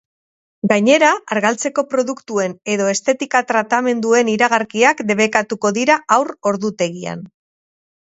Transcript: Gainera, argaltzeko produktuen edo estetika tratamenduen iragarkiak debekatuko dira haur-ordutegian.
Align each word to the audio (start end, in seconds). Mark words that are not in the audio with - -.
Gainera, 0.69 1.11
argaltzeko 1.35 1.83
produktuen 1.91 2.57
edo 2.77 2.89
estetika 2.95 3.43
tratamenduen 3.53 4.35
iragarkiak 4.35 5.07
debekatuko 5.15 5.77
dira 5.81 6.03
haur-ordutegian. 6.19 7.27